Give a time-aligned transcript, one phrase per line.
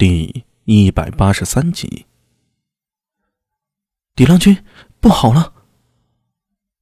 [0.00, 2.06] 第一百八十三集，
[4.14, 4.64] 狄郎君，
[4.98, 5.52] 不好了！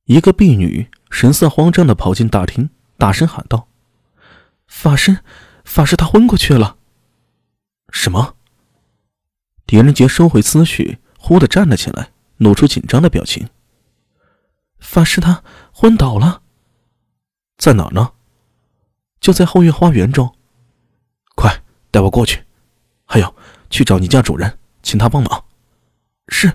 [0.05, 3.67] 一个婢女神色慌张的跑进大厅，大声喊道
[4.69, 5.19] ：“法师，
[5.65, 6.79] 法师，他昏过去了！”
[7.91, 8.37] 什么？
[9.67, 13.49] 狄仁杰收回思绪，忽的站了起来，露出紧张的表情。
[14.79, 15.43] 法师，他
[15.73, 16.43] 昏倒了，
[17.57, 18.13] 在哪呢？
[19.19, 20.33] 就在后院花园中。
[21.35, 22.45] 快带我过去。
[23.71, 25.45] 去找你家主人，请他帮忙。
[26.29, 26.53] 是。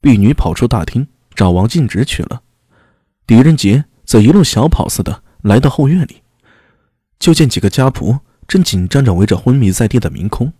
[0.00, 2.42] 婢女跑出大厅，找王静直去了。
[3.26, 6.22] 狄仁杰则一路小跑似的来到后院里，
[7.18, 10.52] 就见几个家仆正紧张着围着昏迷在地的明空。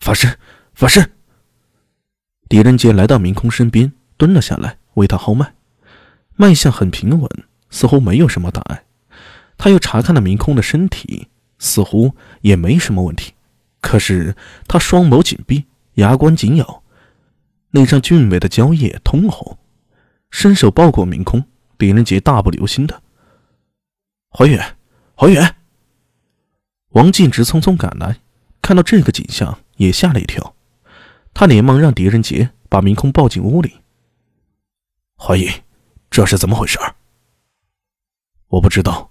[0.00, 0.38] 法师，
[0.74, 1.12] 法师！
[2.48, 5.54] 狄仁杰来到明空身边，蹲了下来，为他号脉，
[6.34, 7.30] 脉象很平稳，
[7.70, 8.84] 似乎没有什么大碍。
[9.56, 13.34] 他又查看了明空的身体，似乎也没什么问题。
[13.82, 14.34] 可是
[14.66, 16.82] 他双眸紧闭，牙关紧咬，
[17.72, 19.58] 那张俊美的娇叶通红，
[20.30, 21.44] 伸手抱过明空。
[21.76, 23.02] 狄仁杰大步流星的，
[24.30, 24.76] 怀远，
[25.16, 25.56] 怀远。
[26.90, 28.20] 王进直匆匆赶来，
[28.62, 30.54] 看到这个景象也吓了一跳，
[31.34, 33.80] 他连忙让狄仁杰把明空抱进屋里。
[35.18, 35.50] 怀疑，
[36.08, 36.78] 这是怎么回事？
[38.46, 39.10] 我不知道，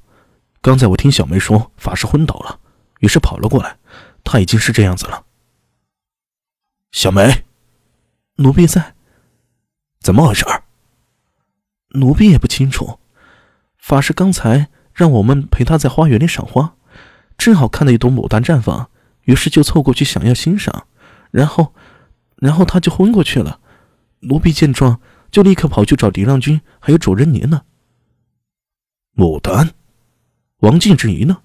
[0.62, 2.58] 刚才我听小梅说法师昏倒了，
[3.02, 3.78] 于是跑了过来。
[4.24, 5.26] 他已经是这样子了。
[6.92, 7.46] 小梅，
[8.36, 8.96] 奴婢在。
[10.00, 10.46] 怎么回事？
[11.90, 13.00] 奴婢也不清楚。
[13.78, 16.76] 法师刚才让我们陪他在花园里赏花，
[17.38, 18.90] 正好看到一朵牡丹绽放，
[19.24, 20.88] 于是就凑过去想要欣赏，
[21.32, 21.74] 然后，
[22.38, 23.60] 然后他就昏过去了。
[24.22, 27.64] 奴婢见状，就立刻跑去找狄浪君还有主人您呢。
[29.16, 29.74] 牡丹，
[30.60, 31.42] 王静之疑呢，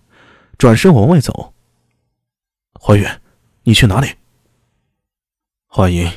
[0.57, 1.55] 转身往外走。
[2.87, 3.21] 怀远，
[3.65, 4.15] 你去哪里？
[5.67, 6.09] 华姨，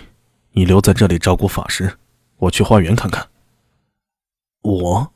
[0.52, 1.98] 你留在这里照顾法师，
[2.38, 3.28] 我去花园看看。
[4.62, 5.12] 我，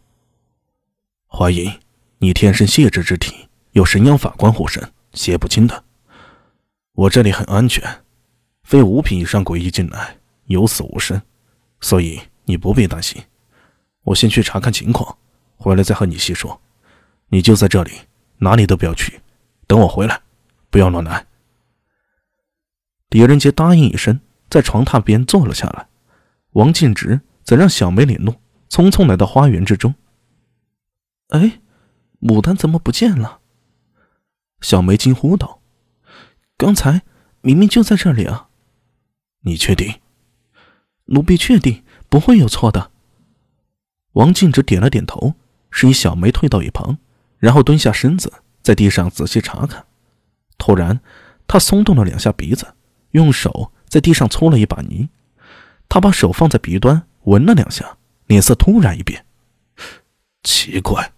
[1.28, 1.72] 华姨，
[2.18, 5.84] 你天生谢质之体，有神阳法官护身，邪不侵的。
[6.94, 8.04] 我这里很安全，
[8.64, 11.22] 非五品以上诡异进来，有死无生，
[11.82, 13.22] 所以你不必担心。
[14.06, 15.16] 我先去查看情况，
[15.58, 16.60] 回来再和你细说。
[17.28, 17.92] 你就在这里，
[18.40, 19.22] 哪里都不要去，
[19.68, 20.20] 等我回来，
[20.72, 21.24] 不要乱来。
[23.14, 24.20] 狄仁杰答应一声，
[24.50, 25.88] 在床榻边坐了下来。
[26.54, 28.34] 王进直则让小梅领路，
[28.72, 29.94] 匆匆来到花园之中。
[31.28, 31.62] 哎，
[32.20, 33.42] 牡丹怎么不见了？
[34.62, 35.62] 小梅惊呼道
[36.58, 37.04] ：“刚才
[37.42, 38.50] 明明就在这里啊！”
[39.46, 40.00] 你确定？
[41.06, 42.90] 奴婢确定，不会有错的。
[44.14, 45.36] 王进直点了点头，
[45.70, 46.98] 示意小梅退到一旁，
[47.38, 49.86] 然后蹲下身子，在地上仔细查看。
[50.58, 51.00] 突然，
[51.46, 52.74] 他松动了两下鼻子。
[53.14, 55.10] 用手在地上搓了一把泥，
[55.90, 57.98] 他把手放在鼻端闻了两下，
[58.28, 59.26] 脸色突然一变。
[60.44, 61.14] 奇怪，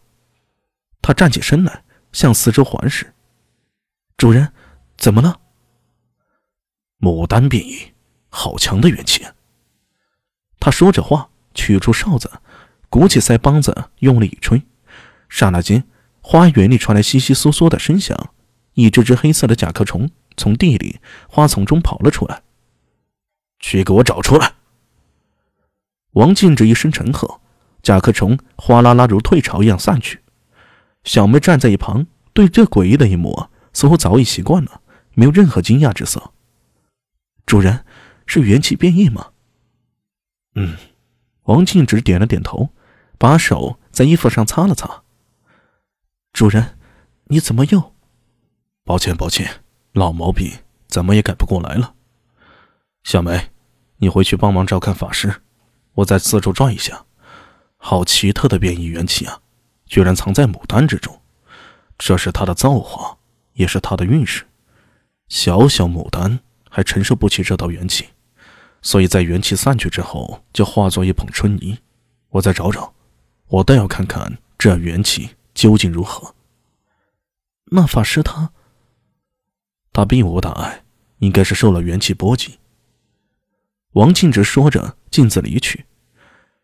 [1.02, 3.14] 他站起身来，向四周环视。
[4.18, 4.52] 主人，
[4.98, 5.40] 怎么了？
[7.00, 7.94] 牡丹变异，
[8.30, 9.26] 好强的元气。
[10.60, 12.30] 他说着话，取出哨子，
[12.90, 14.62] 鼓起腮帮子，用力一吹。
[15.30, 15.86] 刹那间，
[16.22, 18.34] 花园里传来窸窸窣窣的声响，
[18.74, 20.10] 一只只黑色的甲壳虫。
[20.38, 22.44] 从地里花丛中跑了出来，
[23.60, 24.54] 去给我找出来！
[26.12, 27.42] 王静这一声沉喝，
[27.82, 30.22] 甲壳虫哗啦啦如退潮一样散去。
[31.04, 34.82] 小妹站在一旁，对这诡异的一幕似乎早已习惯了，
[35.14, 36.32] 没有任何惊讶之色。
[37.46, 37.86] 主人，
[38.26, 39.32] 是元气变异吗？
[40.56, 40.78] 嗯，
[41.44, 42.70] 王静只点了点头，
[43.18, 45.04] 把手在衣服上擦了擦。
[46.34, 46.78] 主人，
[47.26, 47.94] 你怎么又……
[48.84, 49.65] 抱歉，抱歉。
[49.96, 50.52] 老毛病
[50.90, 51.94] 怎么也改不过来了。
[53.06, 53.50] 小梅，
[53.96, 55.42] 你回去帮忙照看法师，
[55.94, 57.06] 我再四周转一下。
[57.78, 59.40] 好奇特的变异元气啊，
[59.86, 61.22] 居然藏在牡丹之中，
[61.98, 63.18] 这是他的造化，
[63.54, 64.46] 也是他的运势。
[65.30, 68.10] 小小牡丹还承受不起这道元气，
[68.82, 71.80] 所以在元气散去之后，就化作一捧春泥。
[72.32, 72.94] 我再找找，
[73.48, 76.36] 我倒要看看这元气究竟如何。
[77.72, 78.52] 那法师他……
[79.96, 80.84] 他并无大碍，
[81.20, 82.60] 应该是受了元气波及。
[83.94, 85.86] 王庆直说着，径自离去。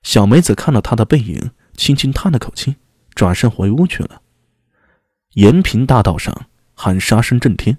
[0.03, 2.75] 小梅子看了他的背影，轻轻叹了口气，
[3.15, 4.21] 转身回屋去了。
[5.35, 7.77] 延平大道上，喊杀声震天。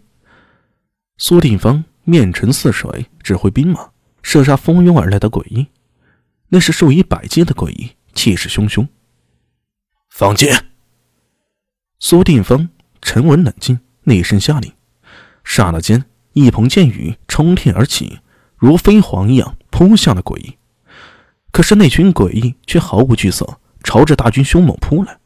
[1.19, 3.91] 苏定方面沉似水，指挥兵马
[4.23, 5.67] 射杀蜂拥而来的鬼医，
[6.49, 8.89] 那是数以百计的鬼医，气势汹汹。
[10.09, 10.71] 放箭！
[11.99, 12.71] 苏定方
[13.03, 14.73] 沉稳冷静，厉声下令。
[15.45, 18.21] 刹那间，一捧剑雨冲天而起，
[18.57, 20.57] 如飞蝗一样扑向了诡异。
[21.51, 25.19] 可是那群诡异却毫无惧色，朝着大军凶猛扑来。